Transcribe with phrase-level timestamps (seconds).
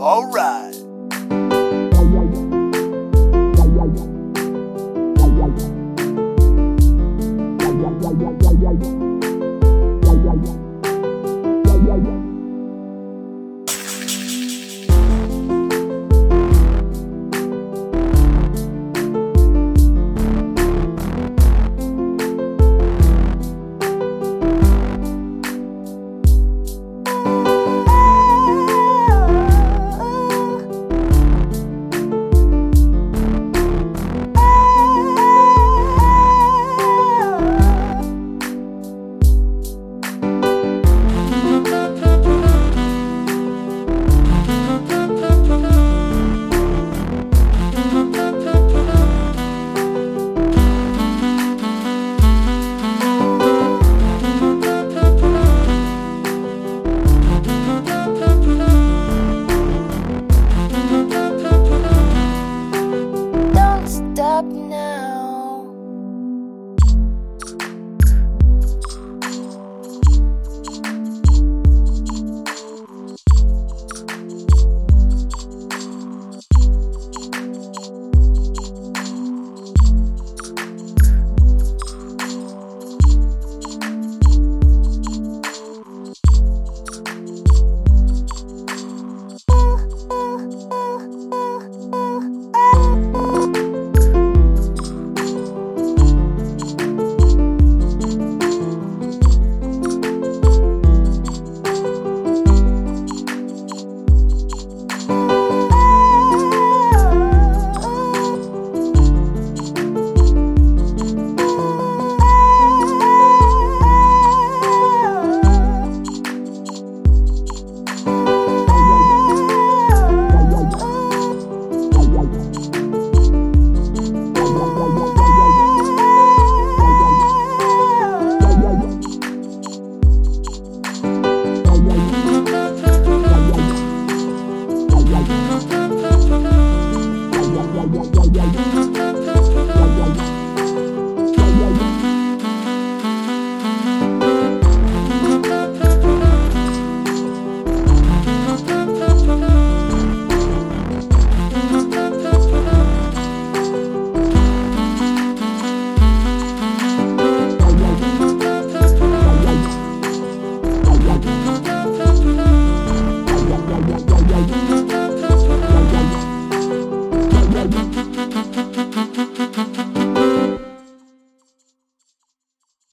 [0.00, 0.61] All right.